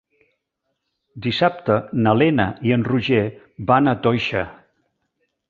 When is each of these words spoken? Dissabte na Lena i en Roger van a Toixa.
Dissabte 1.25 1.75
na 2.07 2.15
Lena 2.21 2.47
i 2.71 2.75
en 2.79 2.87
Roger 2.89 3.21
van 3.75 3.93
a 3.93 3.95
Toixa. 4.09 4.45